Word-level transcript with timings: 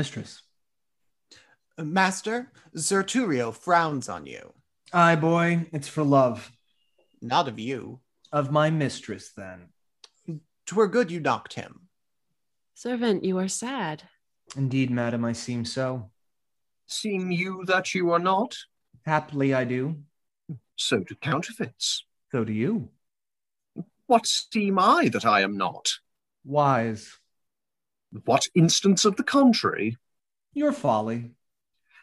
Servant? 0.00 0.16
Mistress. 0.16 0.42
Uh, 1.78 1.84
Master, 1.84 2.52
Sir 2.74 3.02
Thurio 3.02 3.54
frowns 3.54 4.08
on 4.08 4.26
you. 4.26 4.54
Aye, 4.92 5.16
boy, 5.16 5.66
it's 5.72 5.88
for 5.88 6.02
love. 6.02 6.50
Not 7.20 7.48
of 7.48 7.58
you. 7.58 8.00
Of 8.32 8.50
my 8.50 8.70
mistress, 8.70 9.32
then. 9.36 9.68
Twere 10.66 10.88
good 10.88 11.10
you 11.10 11.20
knocked 11.20 11.54
him. 11.54 11.88
Servant, 12.74 13.24
you 13.24 13.38
are 13.38 13.48
sad. 13.48 14.04
Indeed, 14.56 14.90
madam, 14.90 15.24
I 15.24 15.32
seem 15.32 15.64
so. 15.64 16.10
Seem 16.86 17.30
you 17.30 17.64
that 17.66 17.94
you 17.94 18.10
are 18.12 18.18
not? 18.18 18.56
Haply 19.04 19.52
I 19.52 19.64
do. 19.64 19.96
So 20.76 21.00
do 21.00 21.14
counterfeits. 21.16 22.04
So 22.32 22.44
do 22.44 22.52
you. 22.52 22.88
What 24.06 24.26
seem 24.26 24.78
I 24.78 25.08
that 25.10 25.26
I 25.26 25.42
am 25.42 25.58
not? 25.58 25.90
Wise. 26.44 27.19
What 28.24 28.48
instance 28.54 29.04
of 29.04 29.16
the 29.16 29.22
contrary? 29.22 29.96
Your 30.52 30.72
folly. 30.72 31.30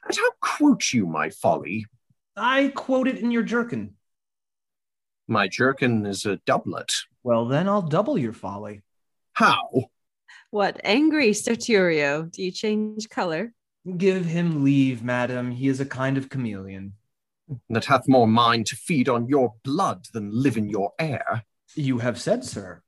And 0.07 0.15
how 0.15 0.29
quote 0.39 0.93
you 0.93 1.05
my 1.05 1.29
folly? 1.29 1.85
I 2.35 2.69
quote 2.69 3.07
it 3.07 3.17
in 3.17 3.31
your 3.31 3.43
jerkin. 3.43 3.95
My 5.27 5.47
jerkin 5.47 6.05
is 6.05 6.25
a 6.25 6.37
doublet. 6.45 6.93
Well, 7.23 7.45
then 7.45 7.67
I'll 7.67 7.81
double 7.81 8.17
your 8.17 8.33
folly. 8.33 8.83
How? 9.33 9.89
What, 10.51 10.79
angry, 10.83 11.33
Sir 11.33 11.53
Thurio? 11.53 12.31
Do 12.31 12.41
you 12.41 12.51
change 12.51 13.09
color? 13.09 13.53
Give 13.97 14.25
him 14.25 14.63
leave, 14.63 15.03
madam. 15.03 15.51
He 15.51 15.67
is 15.67 15.81
a 15.81 15.85
kind 15.85 16.17
of 16.17 16.29
chameleon. 16.29 16.93
That 17.69 17.85
hath 17.85 18.07
more 18.07 18.27
mind 18.27 18.65
to 18.67 18.75
feed 18.75 19.09
on 19.09 19.27
your 19.27 19.53
blood 19.63 20.05
than 20.13 20.29
live 20.31 20.57
in 20.57 20.69
your 20.69 20.93
air. 20.99 21.43
You 21.75 21.97
have 21.99 22.19
said, 22.19 22.45
sir. 22.45 22.81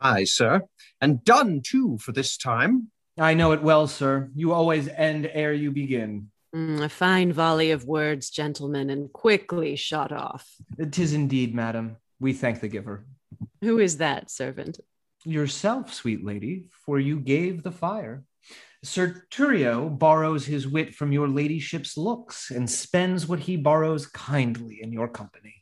Aye, 0.00 0.24
sir, 0.24 0.62
and 1.00 1.24
done 1.24 1.60
too 1.62 1.98
for 1.98 2.12
this 2.12 2.36
time. 2.36 2.90
I 3.18 3.34
know 3.34 3.52
it 3.52 3.62
well, 3.62 3.88
sir. 3.88 4.30
You 4.34 4.52
always 4.52 4.88
end 4.88 5.28
ere 5.32 5.52
you 5.52 5.72
begin. 5.72 6.30
Mm, 6.54 6.82
a 6.82 6.88
fine 6.88 7.32
volley 7.32 7.72
of 7.72 7.84
words, 7.84 8.30
gentlemen, 8.30 8.90
and 8.90 9.12
quickly 9.12 9.76
shot 9.76 10.12
off. 10.12 10.48
Tis 10.90 11.12
indeed, 11.12 11.54
madam. 11.54 11.96
We 12.20 12.32
thank 12.32 12.60
the 12.60 12.68
giver. 12.68 13.06
Who 13.60 13.78
is 13.78 13.98
that, 13.98 14.30
servant? 14.30 14.80
Yourself, 15.24 15.92
sweet 15.92 16.24
lady, 16.24 16.66
for 16.70 16.98
you 16.98 17.20
gave 17.20 17.62
the 17.62 17.72
fire. 17.72 18.24
Sir 18.84 19.24
Thurio 19.32 19.88
borrows 19.98 20.46
his 20.46 20.66
wit 20.68 20.94
from 20.94 21.10
your 21.10 21.28
ladyship's 21.28 21.96
looks 21.96 22.50
and 22.50 22.70
spends 22.70 23.26
what 23.26 23.40
he 23.40 23.56
borrows 23.56 24.06
kindly 24.06 24.78
in 24.80 24.92
your 24.92 25.08
company. 25.08 25.57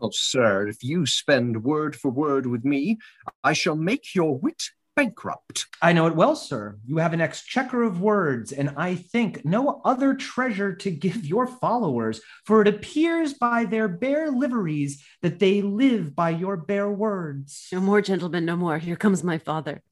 Oh, 0.00 0.10
sir, 0.10 0.68
if 0.68 0.84
you 0.84 1.06
spend 1.06 1.64
word 1.64 1.96
for 1.96 2.10
word 2.10 2.46
with 2.46 2.64
me, 2.64 2.98
I 3.42 3.52
shall 3.52 3.76
make 3.76 4.14
your 4.14 4.38
wit 4.38 4.70
bankrupt. 4.94 5.66
I 5.80 5.92
know 5.92 6.06
it 6.06 6.16
well, 6.16 6.34
sir. 6.34 6.76
You 6.84 6.96
have 6.96 7.12
an 7.12 7.20
exchequer 7.20 7.82
of 7.84 8.00
words, 8.00 8.50
and 8.52 8.74
I 8.76 8.96
think 8.96 9.44
no 9.44 9.80
other 9.84 10.14
treasure 10.14 10.74
to 10.74 10.90
give 10.90 11.24
your 11.24 11.46
followers, 11.46 12.20
for 12.44 12.62
it 12.62 12.68
appears 12.68 13.34
by 13.34 13.64
their 13.64 13.86
bare 13.86 14.30
liveries 14.30 15.04
that 15.22 15.38
they 15.38 15.62
live 15.62 16.16
by 16.16 16.30
your 16.30 16.56
bare 16.56 16.90
words. 16.90 17.68
No 17.72 17.80
more, 17.80 18.00
gentlemen, 18.00 18.44
no 18.44 18.56
more. 18.56 18.78
Here 18.78 18.96
comes 18.96 19.22
my 19.22 19.38
father. 19.38 19.82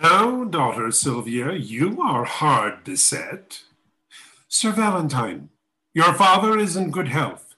Now, 0.00 0.44
daughter 0.44 0.90
Silvia, 0.92 1.52
you 1.52 2.00
are 2.00 2.24
hard 2.24 2.84
beset. 2.84 3.62
Sir 4.48 4.70
Valentine, 4.72 5.50
your 5.94 6.14
father 6.14 6.58
is 6.58 6.76
in 6.76 6.90
good 6.90 7.08
health. 7.08 7.49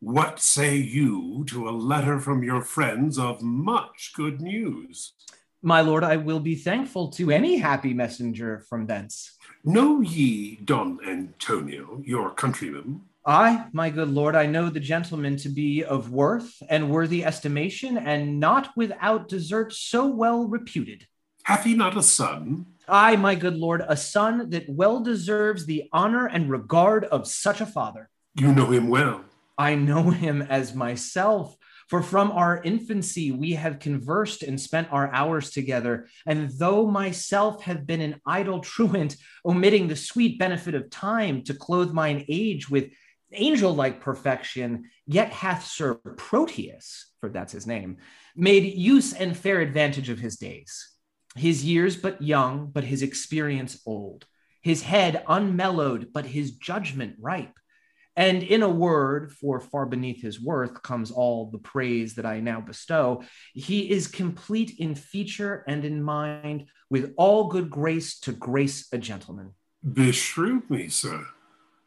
What 0.00 0.38
say 0.38 0.76
you 0.76 1.44
to 1.48 1.68
a 1.68 1.70
letter 1.70 2.20
from 2.20 2.44
your 2.44 2.62
friends 2.62 3.18
of 3.18 3.42
much 3.42 4.12
good 4.14 4.40
news? 4.40 5.14
My 5.60 5.80
lord, 5.80 6.04
I 6.04 6.16
will 6.16 6.38
be 6.38 6.54
thankful 6.54 7.08
to 7.12 7.32
any 7.32 7.58
happy 7.58 7.92
messenger 7.92 8.64
from 8.68 8.86
thence. 8.86 9.36
Know 9.64 10.00
ye 10.00 10.60
Don 10.64 11.00
Antonio, 11.04 12.00
your 12.04 12.30
countryman? 12.30 13.00
I, 13.26 13.66
my 13.72 13.90
good 13.90 14.08
lord, 14.08 14.36
I 14.36 14.46
know 14.46 14.70
the 14.70 14.78
gentleman 14.78 15.36
to 15.38 15.48
be 15.48 15.82
of 15.82 16.12
worth 16.12 16.54
and 16.68 16.90
worthy 16.90 17.24
estimation, 17.24 17.98
and 17.98 18.38
not 18.38 18.70
without 18.76 19.28
desert 19.28 19.72
so 19.72 20.06
well 20.06 20.46
reputed. 20.46 21.08
Hath 21.42 21.64
he 21.64 21.74
not 21.74 21.96
a 21.96 22.04
son? 22.04 22.66
I, 22.86 23.16
my 23.16 23.34
good 23.34 23.56
lord, 23.56 23.82
a 23.88 23.96
son 23.96 24.50
that 24.50 24.68
well 24.68 25.00
deserves 25.00 25.66
the 25.66 25.88
honor 25.92 26.26
and 26.26 26.48
regard 26.48 27.04
of 27.06 27.26
such 27.26 27.60
a 27.60 27.66
father. 27.66 28.10
You 28.36 28.54
know 28.54 28.66
him 28.66 28.88
well. 28.88 29.24
I 29.58 29.74
know 29.74 30.10
him 30.24 30.40
as 30.40 30.74
myself. 30.74 31.56
For 31.88 32.02
from 32.02 32.30
our 32.32 32.62
infancy 32.62 33.32
we 33.32 33.52
have 33.52 33.78
conversed 33.78 34.42
and 34.42 34.60
spent 34.60 34.92
our 34.92 35.12
hours 35.12 35.50
together. 35.50 36.06
And 36.26 36.50
though 36.50 36.86
myself 36.86 37.62
have 37.62 37.86
been 37.86 38.02
an 38.02 38.20
idle 38.26 38.60
truant, 38.60 39.16
omitting 39.44 39.88
the 39.88 39.96
sweet 39.96 40.38
benefit 40.38 40.74
of 40.74 40.90
time 40.90 41.42
to 41.44 41.54
clothe 41.54 41.92
mine 41.92 42.24
age 42.28 42.68
with 42.68 42.90
angel 43.32 43.74
like 43.74 44.00
perfection, 44.00 44.84
yet 45.06 45.30
hath 45.32 45.66
Sir 45.66 45.94
Proteus, 45.94 47.06
for 47.20 47.28
that's 47.28 47.52
his 47.52 47.66
name, 47.66 47.98
made 48.36 48.64
use 48.64 49.12
and 49.12 49.36
fair 49.36 49.60
advantage 49.60 50.08
of 50.10 50.18
his 50.18 50.36
days. 50.36 50.90
His 51.36 51.64
years 51.64 51.96
but 51.96 52.20
young, 52.22 52.70
but 52.70 52.84
his 52.84 53.02
experience 53.02 53.80
old. 53.86 54.26
His 54.62 54.82
head 54.82 55.24
unmellowed, 55.26 56.08
but 56.12 56.26
his 56.26 56.52
judgment 56.52 57.16
ripe. 57.18 57.54
And 58.18 58.42
in 58.42 58.64
a 58.64 58.68
word, 58.68 59.30
for 59.30 59.60
far 59.60 59.86
beneath 59.86 60.20
his 60.20 60.40
worth 60.40 60.82
comes 60.82 61.12
all 61.12 61.50
the 61.52 61.58
praise 61.58 62.16
that 62.16 62.26
I 62.26 62.40
now 62.40 62.60
bestow, 62.60 63.22
he 63.54 63.88
is 63.88 64.08
complete 64.08 64.74
in 64.80 64.96
feature 64.96 65.64
and 65.68 65.84
in 65.84 66.02
mind, 66.02 66.66
with 66.90 67.14
all 67.16 67.46
good 67.46 67.70
grace 67.70 68.18
to 68.20 68.32
grace 68.32 68.88
a 68.92 68.98
gentleman. 68.98 69.54
Beshrew 69.86 70.68
me, 70.68 70.88
sir. 70.88 71.26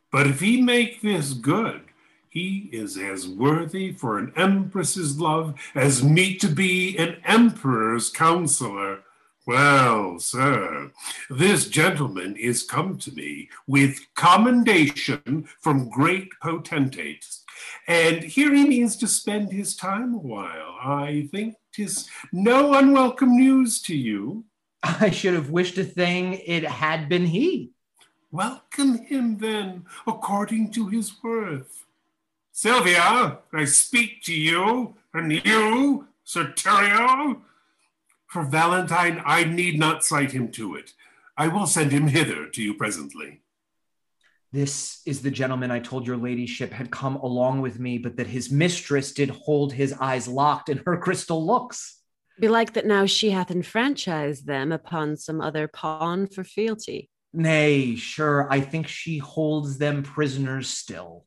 But 0.09 0.25
if 0.25 0.39
he 0.39 0.61
make 0.61 1.01
this 1.01 1.33
good, 1.33 1.81
he 2.29 2.69
is 2.71 2.97
as 2.97 3.27
worthy 3.27 3.91
for 3.91 4.17
an 4.17 4.31
empress's 4.37 5.19
love 5.19 5.55
as 5.75 6.01
meet 6.01 6.39
to 6.39 6.47
be 6.47 6.97
an 6.97 7.17
emperor's 7.25 8.09
counselor. 8.09 8.99
Well, 9.47 10.19
sir, 10.19 10.91
this 11.28 11.68
gentleman 11.68 12.35
is 12.35 12.62
come 12.62 13.00
to 13.00 13.12
me 13.12 13.50
with 13.66 13.97
commendation 14.13 15.47
from 15.59 15.90
great 15.90 16.29
potentates, 16.40 17.44
and 17.88 18.24
here 18.24 18.53
he 18.53 18.68
means 18.68 18.96
to 18.97 19.07
spend 19.07 19.52
his 19.52 19.75
time 19.75 20.13
a 20.13 20.19
while. 20.19 20.78
I 20.84 21.28
think 21.31 21.56
'tis 21.74 22.07
no 22.31 22.75
unwelcome 22.75 23.35
news 23.35 23.81
to 23.84 23.96
you. 23.96 24.46
I 24.84 25.09
should 25.09 25.34
have 25.34 25.50
wished 25.50 25.78
a 25.79 25.85
thing 25.85 26.34
it 26.46 26.63
had 26.63 27.09
been 27.09 27.25
he. 27.25 27.72
Welcome 28.29 29.00
him 29.00 29.40
then, 29.40 29.85
according 30.06 30.72
to 30.73 30.88
his 30.88 31.12
worth. 31.23 31.85
Silvia, 32.52 33.40
I 33.52 33.66
speak 33.66 34.22
to 34.23 34.34
you, 34.34 34.96
and 35.16 35.31
you, 35.31 36.08
Sir 36.23 36.53
Thurio. 36.56 37.41
For 38.31 38.43
Valentine, 38.43 39.21
I 39.25 39.43
need 39.43 39.77
not 39.77 40.05
cite 40.05 40.31
him 40.31 40.53
to 40.53 40.75
it. 40.75 40.93
I 41.35 41.49
will 41.49 41.67
send 41.67 41.91
him 41.91 42.07
hither 42.07 42.47
to 42.47 42.63
you 42.63 42.75
presently. 42.75 43.41
This 44.53 45.01
is 45.05 45.21
the 45.21 45.29
gentleman 45.29 45.69
I 45.69 45.79
told 45.79 46.07
your 46.07 46.15
ladyship 46.15 46.71
had 46.71 46.91
come 46.91 47.17
along 47.17 47.59
with 47.59 47.77
me, 47.77 47.97
but 47.97 48.15
that 48.15 48.27
his 48.27 48.49
mistress 48.49 49.11
did 49.11 49.31
hold 49.31 49.73
his 49.73 49.91
eyes 49.99 50.29
locked 50.29 50.69
in 50.69 50.81
her 50.85 50.95
crystal 50.95 51.45
looks. 51.45 51.99
Belike 52.39 52.72
that 52.72 52.85
now 52.85 53.05
she 53.05 53.31
hath 53.31 53.51
enfranchised 53.51 54.47
them 54.47 54.72
upon 54.72 55.17
some 55.17 55.41
other 55.41 55.67
pawn 55.67 56.25
for 56.25 56.45
fealty. 56.45 57.09
Nay, 57.34 57.97
sure, 57.97 58.47
I 58.49 58.61
think 58.61 58.87
she 58.87 59.17
holds 59.17 59.77
them 59.77 60.03
prisoners 60.03 60.69
still. 60.69 61.25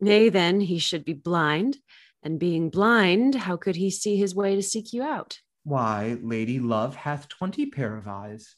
Nay, 0.00 0.30
then 0.30 0.62
he 0.62 0.78
should 0.78 1.04
be 1.04 1.12
blind, 1.12 1.76
and 2.22 2.38
being 2.38 2.70
blind, 2.70 3.34
how 3.34 3.58
could 3.58 3.76
he 3.76 3.90
see 3.90 4.16
his 4.16 4.34
way 4.34 4.54
to 4.54 4.62
seek 4.62 4.94
you 4.94 5.02
out? 5.02 5.40
Why, 5.66 6.16
Lady 6.22 6.60
Love 6.60 6.94
hath 6.94 7.28
twenty 7.28 7.66
pair 7.66 7.96
of 7.96 8.06
eyes. 8.06 8.54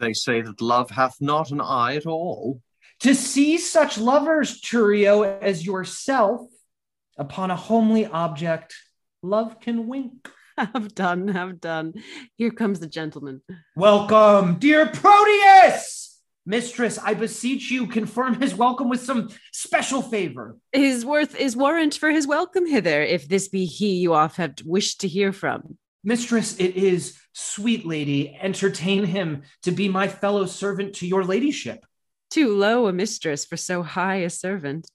They 0.00 0.14
say 0.14 0.40
that 0.40 0.62
love 0.62 0.88
hath 0.88 1.20
not 1.20 1.50
an 1.50 1.60
eye 1.60 1.96
at 1.96 2.06
all. 2.06 2.62
To 3.00 3.14
see 3.14 3.58
such 3.58 3.98
lovers, 3.98 4.58
Thurio, 4.62 5.22
as 5.42 5.66
yourself, 5.66 6.48
upon 7.18 7.50
a 7.50 7.56
homely 7.56 8.06
object, 8.06 8.74
love 9.22 9.60
can 9.60 9.86
wink. 9.86 10.30
Have 10.56 10.94
done, 10.94 11.28
have 11.28 11.60
done. 11.60 11.94
Here 12.36 12.52
comes 12.52 12.80
the 12.80 12.86
gentleman. 12.86 13.42
Welcome, 13.76 14.58
dear 14.60 14.86
Proteus! 14.86 16.22
Mistress, 16.46 16.96
I 16.96 17.12
beseech 17.12 17.70
you, 17.70 17.86
confirm 17.86 18.40
his 18.40 18.54
welcome 18.54 18.88
with 18.88 19.00
some 19.02 19.28
special 19.52 20.00
favor. 20.00 20.56
His 20.72 21.04
worth 21.04 21.34
is 21.36 21.54
warrant 21.54 21.94
for 21.94 22.10
his 22.10 22.26
welcome 22.26 22.66
hither, 22.66 23.02
if 23.02 23.28
this 23.28 23.48
be 23.48 23.66
he 23.66 23.96
you 23.96 24.14
oft 24.14 24.36
have 24.36 24.54
wished 24.64 25.00
to 25.02 25.08
hear 25.08 25.32
from. 25.32 25.76
Mistress, 26.06 26.56
it 26.58 26.76
is, 26.76 27.18
sweet 27.32 27.86
lady, 27.86 28.36
entertain 28.38 29.04
him 29.04 29.42
to 29.62 29.70
be 29.70 29.88
my 29.88 30.06
fellow 30.06 30.44
servant 30.44 30.96
to 30.96 31.06
your 31.06 31.24
ladyship. 31.24 31.86
Too 32.30 32.54
low 32.54 32.86
a 32.88 32.92
mistress 32.92 33.46
for 33.46 33.56
so 33.56 33.82
high 33.82 34.16
a 34.16 34.28
servant. 34.28 34.86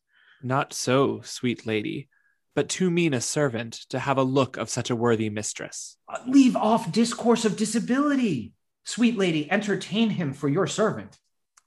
Not 0.43 0.71
so, 0.71 1.21
sweet 1.21 1.65
lady, 1.65 2.09
but 2.53 2.69
too 2.69 2.91
mean 2.91 3.15
a 3.15 3.21
servant 3.21 3.85
to 3.89 3.97
have 3.97 4.19
a 4.19 4.23
look 4.23 4.57
of 4.57 4.69
such 4.69 4.91
a 4.91 4.95
worthy 4.95 5.31
mistress. 5.31 5.97
Uh, 6.07 6.19
leave 6.27 6.55
off 6.55 6.91
discourse 6.91 7.43
of 7.43 7.57
disability. 7.57 8.53
Sweet 8.85 9.17
lady, 9.17 9.49
entertain 9.51 10.11
him 10.11 10.33
for 10.33 10.47
your 10.47 10.67
servant. 10.67 11.17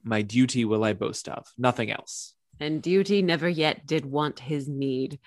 My 0.03 0.21
duty 0.21 0.63
will 0.63 0.85
I 0.85 0.93
boast 0.93 1.27
of, 1.27 1.51
nothing 1.57 1.91
else. 1.91 2.33
And 2.61 2.81
duty 2.81 3.21
never 3.21 3.49
yet 3.49 3.85
did 3.85 4.05
want 4.05 4.39
his 4.39 4.69
need. 4.69 5.19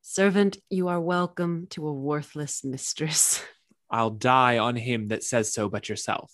Servant, 0.00 0.58
you 0.70 0.88
are 0.88 1.00
welcome 1.00 1.66
to 1.70 1.88
a 1.88 1.92
worthless 1.92 2.62
mistress. 2.62 3.42
I'll 3.94 4.10
die 4.10 4.58
on 4.58 4.74
him 4.74 5.08
that 5.08 5.22
says 5.22 5.52
so 5.52 5.68
but 5.68 5.88
yourself, 5.88 6.32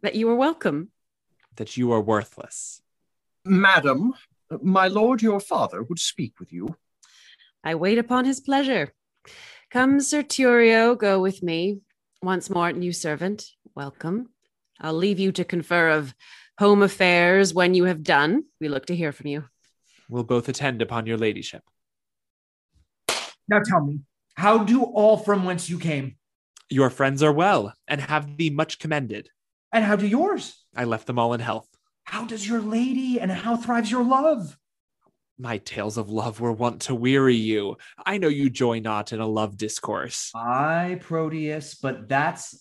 That 0.00 0.14
you 0.14 0.26
are 0.30 0.34
welcome. 0.34 0.88
that 1.56 1.76
you 1.76 1.92
are 1.92 2.00
worthless. 2.00 2.80
Madam, 3.44 4.14
my 4.62 4.86
lord 4.88 5.20
your 5.20 5.40
father 5.40 5.82
would 5.82 5.98
speak 5.98 6.40
with 6.40 6.50
you. 6.50 6.76
I 7.62 7.74
wait 7.74 7.98
upon 7.98 8.24
his 8.24 8.40
pleasure. 8.40 8.94
Come, 9.70 10.00
Sir 10.00 10.22
Thurio, 10.22 10.96
go 10.96 11.20
with 11.20 11.42
me. 11.42 11.80
Once 12.22 12.48
more, 12.48 12.72
new 12.72 12.92
servant, 12.92 13.38
welcome. 13.74 14.30
I'll 14.80 14.94
leave 15.06 15.18
you 15.18 15.30
to 15.32 15.44
confer 15.44 15.90
of 15.90 16.14
home 16.58 16.82
affairs 16.82 17.52
when 17.52 17.74
you 17.74 17.84
have 17.84 18.02
done. 18.02 18.44
We 18.60 18.68
look 18.68 18.86
to 18.86 18.96
hear 18.96 19.12
from 19.12 19.26
you. 19.26 19.44
We'll 20.08 20.24
both 20.24 20.48
attend 20.48 20.80
upon 20.80 21.04
your 21.06 21.18
ladyship. 21.18 21.62
Now 23.46 23.60
tell 23.64 23.84
me, 23.84 24.00
how 24.36 24.64
do 24.64 24.84
all 24.84 25.18
from 25.18 25.44
whence 25.44 25.68
you 25.68 25.78
came? 25.78 26.17
Your 26.70 26.90
friends 26.90 27.22
are 27.22 27.32
well 27.32 27.72
and 27.86 28.00
have 28.00 28.36
thee 28.36 28.50
much 28.50 28.78
commended. 28.78 29.30
And 29.72 29.84
how 29.84 29.96
do 29.96 30.06
yours? 30.06 30.64
I 30.76 30.84
left 30.84 31.06
them 31.06 31.18
all 31.18 31.32
in 31.32 31.40
health. 31.40 31.68
How 32.04 32.26
does 32.26 32.46
your 32.46 32.60
lady 32.60 33.18
and 33.18 33.30
how 33.30 33.56
thrives 33.56 33.90
your 33.90 34.04
love? 34.04 34.56
My 35.38 35.58
tales 35.58 35.96
of 35.96 36.10
love 36.10 36.40
were 36.40 36.52
wont 36.52 36.82
to 36.82 36.94
weary 36.94 37.36
you. 37.36 37.76
I 38.04 38.18
know 38.18 38.28
you 38.28 38.50
joy 38.50 38.80
not 38.80 39.12
in 39.12 39.20
a 39.20 39.26
love 39.26 39.56
discourse. 39.56 40.30
I, 40.34 40.98
Proteus, 41.00 41.74
but 41.74 42.08
that's 42.08 42.58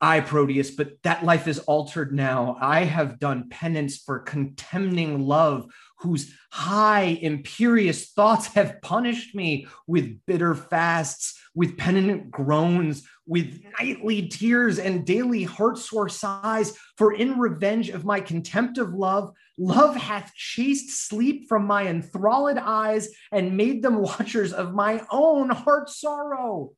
I, 0.00 0.20
Proteus, 0.20 0.70
but 0.70 1.02
that 1.02 1.24
life 1.24 1.46
is 1.46 1.58
altered 1.60 2.14
now. 2.14 2.56
I 2.60 2.84
have 2.84 3.18
done 3.18 3.50
penance 3.50 3.98
for 3.98 4.20
contemning 4.20 5.20
love, 5.20 5.66
whose 5.98 6.34
high, 6.50 7.18
imperious 7.20 8.10
thoughts 8.12 8.46
have 8.54 8.80
punished 8.80 9.34
me 9.34 9.66
with 9.86 10.24
bitter 10.26 10.54
fasts, 10.54 11.38
with 11.54 11.76
penitent 11.76 12.30
groans, 12.30 13.06
with 13.26 13.62
nightly 13.78 14.26
tears 14.28 14.78
and 14.78 15.04
daily 15.04 15.44
heart 15.44 15.76
sore 15.76 16.08
sighs. 16.08 16.76
For 16.96 17.12
in 17.12 17.38
revenge 17.38 17.90
of 17.90 18.06
my 18.06 18.20
contempt 18.20 18.78
of 18.78 18.94
love, 18.94 19.32
love 19.58 19.96
hath 19.96 20.32
chased 20.34 21.08
sleep 21.08 21.46
from 21.46 21.66
my 21.66 21.86
enthralled 21.86 22.56
eyes 22.56 23.10
and 23.30 23.56
made 23.56 23.82
them 23.82 23.96
watchers 24.02 24.54
of 24.54 24.72
my 24.72 25.04
own 25.10 25.50
heart 25.50 25.90
sorrow. 25.90 26.72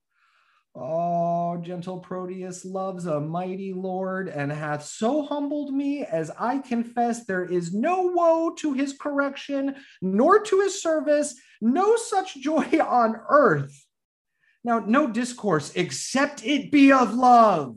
Oh, 0.75 1.59
gentle 1.59 1.99
Proteus 1.99 2.65
loves 2.65 3.05
a 3.05 3.21
mighty 3.21 3.75
lord 3.75 4.29
and 4.29 4.51
hath 4.51 4.85
so 4.85 5.23
humbled 5.23 5.73
me 5.75 6.03
as 6.05 6.31
I 6.39 6.59
confess 6.59 7.27
there 7.27 7.45
is 7.45 7.75
no 7.75 8.11
woe 8.15 8.55
to 8.59 8.73
his 8.73 8.95
correction, 8.95 9.77
nor 10.01 10.41
to 10.45 10.61
his 10.61 10.81
service, 10.81 11.35
no 11.61 11.97
such 11.97 12.37
joy 12.37 12.65
on 12.87 13.21
earth. 13.29 13.87
Now, 14.65 14.79
no 14.79 15.09
discourse 15.09 15.73
except 15.75 16.45
it 16.45 16.71
be 16.71 16.91
of 16.91 17.13
love. 17.13 17.77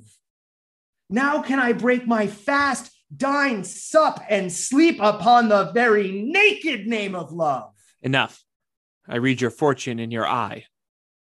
Now 1.10 1.42
can 1.42 1.60
I 1.60 1.74
break 1.74 2.08
my 2.08 2.28
fast, 2.28 2.92
dine, 3.16 3.64
sup, 3.64 4.24
and 4.30 4.52
sleep 4.52 5.00
upon 5.02 5.50
the 5.50 5.72
very 5.74 6.12
naked 6.12 6.88
name 6.88 7.14
of 7.14 7.32
love. 7.32 7.74
Enough. 8.02 8.42
I 9.08 9.18
read 9.18 9.42
your 9.42 9.52
fortune 9.52 10.00
in 10.00 10.12
your 10.12 10.28
eye. 10.28 10.66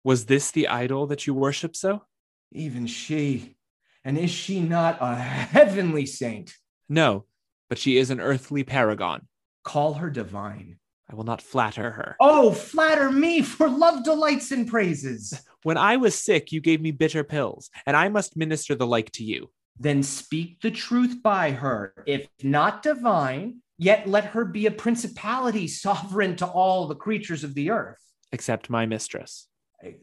Was 0.04 0.26
this 0.26 0.50
the 0.50 0.69
idol 0.69 1.06
that 1.06 1.26
you 1.26 1.34
worship 1.34 1.76
so? 1.76 2.02
Even 2.50 2.87
she, 2.87 3.56
and 4.04 4.19
is 4.19 4.31
she 4.31 4.60
not 4.60 4.99
a 5.00 5.14
heavenly 5.14 6.06
saint? 6.06 6.54
No, 6.88 7.25
but 7.69 7.78
she 7.78 7.99
is 7.99 8.10
an 8.10 8.20
earthly 8.20 8.64
paragon. 8.64 9.28
Call 9.62 9.94
her 9.94 10.10
divine. 10.10 10.78
I 11.08 11.14
will 11.14 11.25
not 11.25 11.40
flatter 11.40 11.93
her. 11.93 12.16
Oh, 12.19 12.52
flatter 12.52 13.12
me, 13.12 13.43
for 13.43 13.69
love 13.69 14.02
delights 14.04 14.50
in 14.52 14.66
praises. 14.66 15.40
When 15.64 15.76
I 15.76 15.96
was 15.96 16.16
sick, 16.16 16.50
you 16.50 16.60
gave 16.60 16.81
me 16.81 16.90
bitter 16.90 17.22
pills, 17.22 17.70
and 17.87 17.96
I 17.96 18.08
must 18.08 18.37
minister 18.37 18.75
the 18.75 18.84
like 18.84 19.12
to 19.12 19.22
you. 19.22 19.49
Then 19.78 20.02
speak 20.02 20.60
the 20.60 20.72
truth 20.72 21.22
by 21.22 21.52
her. 21.52 21.94
If 22.04 22.26
not 22.43 22.82
divine, 22.82 23.62
yet 23.78 24.08
let 24.08 24.25
her 24.25 24.44
be 24.44 24.66
a 24.66 24.72
principality 24.72 25.69
sovereign 25.69 26.34
to 26.38 26.46
all 26.46 26.88
the 26.88 26.96
creatures 26.96 27.44
of 27.44 27.54
the 27.54 27.70
earth. 27.70 28.02
Except 28.32 28.70
my 28.70 28.87
mistress. 28.87 29.46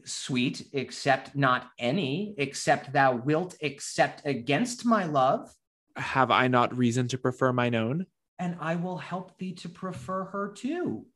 Sweet, 0.04 0.66
except 0.72 1.34
not 1.34 1.70
any, 1.78 2.34
except 2.38 2.92
thou 2.92 3.16
wilt 3.16 3.54
accept 3.62 4.22
against 4.24 4.84
my 4.84 5.04
love, 5.04 5.54
Have 5.96 6.30
I 6.30 6.48
not 6.48 6.76
reason 6.76 7.08
to 7.08 7.18
prefer 7.18 7.52
mine 7.52 7.74
own? 7.74 8.06
and 8.38 8.56
I 8.60 8.76
will 8.76 8.96
help 8.96 9.36
thee 9.38 9.52
to 9.54 9.68
prefer 9.68 10.24
her 10.24 10.52
too. 10.52 11.06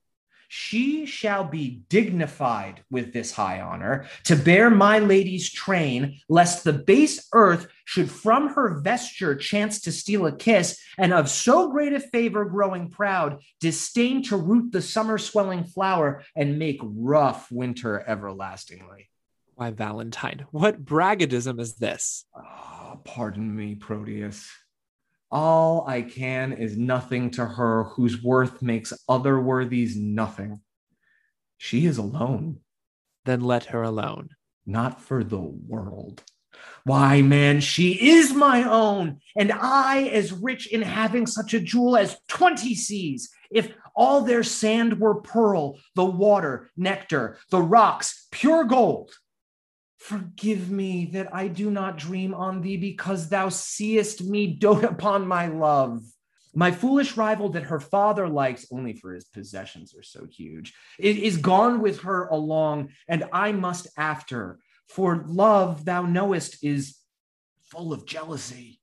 She 0.56 1.04
shall 1.04 1.42
be 1.42 1.82
dignified 1.88 2.84
with 2.88 3.12
this 3.12 3.32
high 3.32 3.60
honor 3.60 4.06
to 4.22 4.36
bear 4.36 4.70
my 4.70 5.00
lady's 5.00 5.50
train, 5.50 6.20
lest 6.28 6.62
the 6.62 6.72
base 6.72 7.26
earth 7.32 7.66
should 7.84 8.08
from 8.08 8.50
her 8.50 8.80
vesture 8.80 9.34
chance 9.34 9.80
to 9.80 9.90
steal 9.90 10.26
a 10.26 10.36
kiss, 10.36 10.80
and 10.96 11.12
of 11.12 11.28
so 11.28 11.72
great 11.72 11.92
a 11.92 11.98
favor 11.98 12.44
growing 12.44 12.88
proud, 12.88 13.42
disdain 13.58 14.22
to 14.22 14.36
root 14.36 14.70
the 14.70 14.80
summer 14.80 15.18
swelling 15.18 15.64
flower 15.64 16.22
and 16.36 16.56
make 16.56 16.78
rough 16.84 17.50
winter 17.50 18.04
everlastingly. 18.06 19.10
Why, 19.56 19.72
Valentine, 19.72 20.46
what 20.52 20.84
braggadism 20.84 21.58
is 21.58 21.74
this? 21.74 22.26
Ah, 22.32 22.98
pardon 23.02 23.56
me, 23.56 23.74
Proteus. 23.74 24.48
All 25.34 25.84
I 25.88 26.02
can 26.02 26.52
is 26.52 26.76
nothing 26.76 27.31
to 27.32 27.44
her 27.44 27.84
whose 27.84 28.22
worth 28.22 28.62
makes 28.62 28.92
other 29.08 29.40
worthies 29.40 29.96
nothing. 29.96 30.60
She 31.58 31.86
is 31.86 31.98
alone, 31.98 32.60
Then 33.25 33.40
let 33.40 33.64
her 33.66 33.82
alone. 33.82 34.28
not 34.64 35.00
for 35.00 35.25
the 35.25 35.40
world. 35.40 36.22
Why, 36.84 37.20
man, 37.20 37.60
she 37.60 38.10
is 38.10 38.32
my 38.32 38.62
own, 38.62 39.19
and 39.36 39.50
I 39.53 40.05
as 40.05 40.32
rich 40.32 40.69
in 40.72 40.82
having 40.82 41.26
such 41.26 41.53
a 41.53 41.60
jewel 41.60 41.96
as 41.96 42.17
20 42.29 42.74
seas. 42.76 43.29
If 43.50 43.72
all 43.96 44.20
their 44.20 44.44
sand 44.44 45.00
were 45.00 45.20
pearl, 45.20 45.79
the 45.96 46.05
water, 46.05 46.70
nectar, 46.76 47.38
the 47.50 47.60
rocks, 47.60 48.29
pure 48.31 48.64
gold. 48.64 49.10
Forgive 50.05 50.70
me 50.70 51.06
that 51.15 51.34
I 51.34 51.49
do 51.49 51.70
not 51.70 51.96
dream 51.96 52.34
on 52.34 52.61
thee 52.61 52.77
because 52.77 53.31
thou 53.31 53.49
seest 53.49 54.23
me 54.23 54.46
dote 54.46 54.84
upon 54.84 55.27
my 55.27 55.46
love. 55.46 56.03
My 56.55 56.73
foolish 56.73 57.17
rival 57.17 57.49
that 57.53 57.63
her 57.63 57.81
father 57.81 58.29
likes 58.29 58.67
only 58.70 58.93
for 58.93 59.15
his 59.15 59.25
possessions 59.25 59.94
are 59.96 60.03
so 60.03 60.27
huge 60.27 60.75
is 60.99 61.39
gone 61.39 61.81
with 61.81 62.03
her 62.03 62.27
along, 62.27 62.91
and 63.08 63.25
I 63.32 63.53
must 63.53 63.87
after. 63.96 64.58
For 64.91 65.25
love, 65.27 65.87
thou 65.87 66.03
knowest, 66.03 66.63
is 66.63 66.96
full 67.63 67.94
of 67.94 68.05
jealousy. 68.05 68.82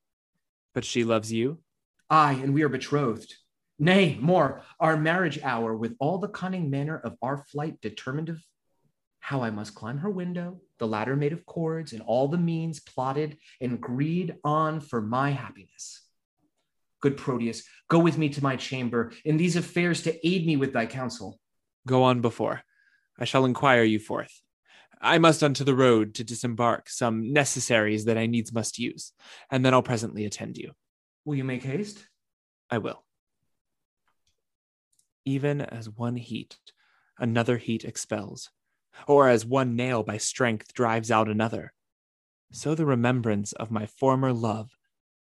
But 0.74 0.86
she 0.86 1.04
loves 1.04 1.32
you? 1.32 1.60
Aye, 2.10 2.40
and 2.42 2.52
we 2.52 2.64
are 2.64 2.70
betrothed. 2.70 3.36
Nay, 3.78 4.18
more, 4.20 4.64
our 4.80 4.98
marriage 4.98 5.40
hour, 5.44 5.78
with 5.78 5.96
all 6.00 6.18
the 6.18 6.30
cunning 6.30 6.72
manner 6.72 6.98
of 6.98 7.16
our 7.22 7.38
flight 7.38 7.80
determined 7.80 8.30
of 8.30 8.42
how 9.32 9.44
I 9.44 9.50
must 9.50 9.76
climb 9.76 10.00
her 10.00 10.10
window, 10.10 10.60
the 10.78 10.86
ladder 10.86 11.16
made 11.16 11.32
of 11.32 11.46
cords, 11.46 11.94
and 11.94 12.02
all 12.02 12.28
the 12.28 12.38
means 12.38 12.82
plotted 12.82 13.38
and 13.62 13.80
greed 13.80 14.36
on 14.44 14.82
for 14.82 15.02
my 15.02 15.30
happiness. 15.30 16.02
Good 17.00 17.16
Proteus, 17.16 17.64
go 17.88 17.98
with 17.98 18.18
me 18.18 18.28
to 18.28 18.44
my 18.44 18.58
chamber 18.58 19.14
in 19.24 19.38
these 19.38 19.56
affairs 19.56 20.02
to 20.02 20.28
aid 20.28 20.46
me 20.46 20.58
with 20.58 20.74
thy 20.74 20.86
counsel. 20.86 21.40
Go 21.88 22.04
on 22.04 22.20
before. 22.20 22.64
I 23.18 23.24
shall 23.24 23.46
inquire 23.46 23.84
you 23.84 24.00
forth. 24.00 24.42
I 25.00 25.18
must 25.18 25.44
unto 25.44 25.64
the 25.64 25.76
road 25.76 26.14
to 26.16 26.26
disembark 26.26 26.90
some 26.90 27.32
necessaries 27.32 28.04
that 28.06 28.18
I 28.18 28.26
needs 28.26 28.52
must 28.52 28.80
use, 28.80 29.14
and 29.50 29.64
then 29.64 29.74
I'll 29.74 29.82
presently 29.82 30.26
attend 30.26 30.58
you. 30.58 30.74
Will 31.24 31.36
you 31.36 31.46
make 31.46 31.64
haste? 31.64 32.06
I 32.70 32.80
will. 32.80 33.06
Even 35.24 35.62
as 35.62 35.90
one 35.90 36.18
heat 36.18 36.58
another 37.18 37.58
heat 37.58 37.86
expels, 37.86 38.50
or 39.08 39.28
as 39.28 39.46
one 39.46 39.76
nail 39.76 40.04
by 40.04 40.18
strength 40.18 40.74
drives 40.74 41.12
out 41.12 41.30
another, 41.30 41.74
so 42.52 42.76
the 42.76 42.86
remembrance 42.86 43.54
of 43.54 43.72
my 43.72 43.86
former 43.86 44.34
love 44.34 44.72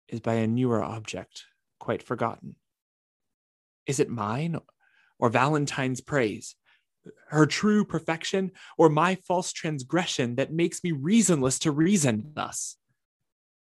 is 0.09 0.21
by 0.21 0.35
a 0.35 0.47
newer 0.47 0.83
object 0.83 1.45
quite 1.79 2.03
forgotten. 2.03 2.57
Is 3.87 4.01
it 4.01 4.09
mine 4.09 4.59
or 5.19 5.29
Valentine's 5.29 6.01
praise, 6.01 6.57
her 7.29 7.47
true 7.47 7.85
perfection, 7.85 8.53
or 8.77 8.89
my 8.89 9.15
false 9.15 9.53
transgression 9.53 10.37
that 10.37 10.53
makes 10.53 10.85
me 10.85 10.93
reasonless 10.93 11.59
to 11.61 11.71
reason 11.71 12.33
thus? 12.35 12.77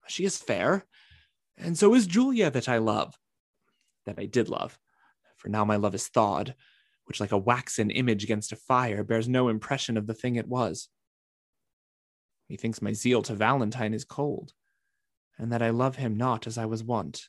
She 0.09 0.25
is 0.25 0.37
fair, 0.37 0.87
and 1.56 1.78
so 1.78 1.94
is 1.94 2.06
Julia 2.06 2.50
that 2.50 2.68
I 2.68 2.78
love, 2.78 3.14
that 4.06 4.18
I 4.18 4.26
did 4.26 4.49
love, 4.49 4.78
for 5.37 5.49
now 5.49 5.64
my 5.64 5.76
love 5.76 5.94
is 5.94 6.09
thawed, 6.09 6.54
which 7.04 7.21
like 7.21 7.32
a 7.32 7.38
waxen 7.38 7.90
image 7.90 8.25
against 8.25 8.52
a 8.52 8.56
fire 8.56 9.04
bears 9.04 9.28
no 9.28 9.49
impression 9.49 9.97
of 9.97 10.06
the 10.06 10.14
thing 10.14 10.37
it 10.37 10.49
was. 10.49 10.88
Methinks 12.49 12.82
my 12.82 12.92
zeal 12.92 13.23
to 13.23 13.35
Valentine 13.35 13.94
is 13.94 14.04
cold, 14.04 14.52
and 15.38 15.52
that 15.52 15.62
I 15.62 15.71
love 15.71 15.97
him 15.97 16.16
not 16.16 16.47
as 16.47 16.59
I 16.59 16.66
was 16.66 16.85
wont. 16.85 17.28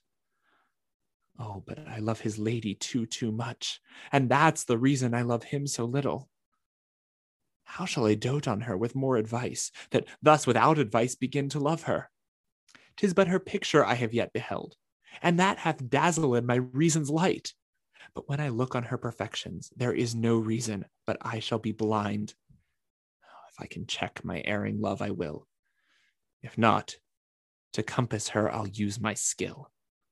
Oh, 1.39 1.63
but 1.65 1.79
I 1.87 1.99
love 1.99 2.19
his 2.19 2.37
lady 2.37 2.75
too, 2.75 3.05
too 3.05 3.31
much, 3.31 3.79
and 4.11 4.29
that's 4.29 4.65
the 4.65 4.77
reason 4.77 5.13
I 5.13 5.23
love 5.23 5.43
him 5.43 5.65
so 5.65 5.85
little. 5.85 6.29
How 7.63 7.85
shall 7.85 8.05
I 8.05 8.13
dote 8.13 8.47
on 8.47 8.61
her 8.61 8.77
with 8.77 8.95
more 8.95 9.17
advice, 9.17 9.71
that 9.91 10.05
thus 10.21 10.45
without 10.45 10.77
advice 10.77 11.15
begin 11.15 11.49
to 11.49 11.59
love 11.59 11.83
her? 11.83 12.09
Tis 12.97 13.13
but 13.13 13.27
her 13.29 13.39
picture 13.39 13.83
I 13.83 13.95
have 13.95 14.13
yet 14.13 14.33
beheld, 14.33 14.75
and 15.21 15.39
that 15.39 15.57
hath 15.59 15.89
dazzled 15.89 16.45
my 16.45 16.55
reason's 16.55 17.09
light. 17.09 17.53
But 18.13 18.29
when 18.29 18.39
I 18.39 18.49
look 18.49 18.75
on 18.75 18.83
her 18.83 18.97
perfections, 18.97 19.71
there 19.75 19.93
is 19.93 20.15
no 20.15 20.37
reason 20.37 20.85
but 21.05 21.17
I 21.21 21.39
shall 21.39 21.59
be 21.59 21.71
blind. 21.71 22.35
Oh, 23.23 23.47
if 23.49 23.55
I 23.59 23.67
can 23.67 23.85
check 23.85 24.23
my 24.23 24.41
erring 24.45 24.79
love, 24.79 25.01
I 25.01 25.11
will. 25.11 25.47
If 26.41 26.57
not, 26.57 26.97
to 27.73 27.83
compass 27.83 28.29
her, 28.29 28.53
I'll 28.53 28.67
use 28.67 28.99
my 28.99 29.13
skill. 29.13 29.71